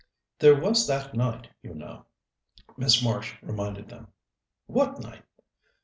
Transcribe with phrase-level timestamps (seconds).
[0.39, 2.07] "There was that night, you know,"
[2.75, 4.07] Miss Marsh reminded them.
[4.65, 5.25] "What night?"